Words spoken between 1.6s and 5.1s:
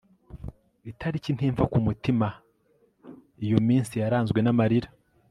ku mutima, iyo minsi yaranzwe n'amarira